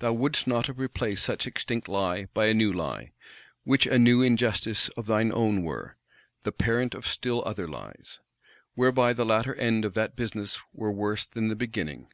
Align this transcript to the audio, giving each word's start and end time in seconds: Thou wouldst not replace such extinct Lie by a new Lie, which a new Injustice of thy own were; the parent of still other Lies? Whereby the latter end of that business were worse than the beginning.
Thou 0.00 0.12
wouldst 0.12 0.46
not 0.46 0.68
replace 0.68 1.22
such 1.22 1.46
extinct 1.46 1.88
Lie 1.88 2.26
by 2.34 2.48
a 2.48 2.52
new 2.52 2.70
Lie, 2.70 3.12
which 3.62 3.86
a 3.86 3.98
new 3.98 4.20
Injustice 4.20 4.90
of 4.90 5.06
thy 5.06 5.22
own 5.30 5.62
were; 5.62 5.96
the 6.42 6.52
parent 6.52 6.94
of 6.94 7.06
still 7.06 7.42
other 7.46 7.66
Lies? 7.66 8.20
Whereby 8.74 9.14
the 9.14 9.24
latter 9.24 9.54
end 9.54 9.86
of 9.86 9.94
that 9.94 10.16
business 10.16 10.60
were 10.74 10.92
worse 10.92 11.24
than 11.24 11.48
the 11.48 11.56
beginning. 11.56 12.10